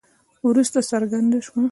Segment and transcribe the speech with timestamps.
[0.47, 1.61] وروسته څرګنده شوه.